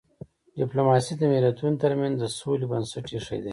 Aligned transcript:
ډيپلوماسي 0.59 1.13
د 1.17 1.23
ملتونو 1.33 1.79
ترمنځ 1.83 2.15
د 2.19 2.25
سولې 2.39 2.65
بنسټ 2.71 3.05
ایښی 3.13 3.39
دی. 3.43 3.49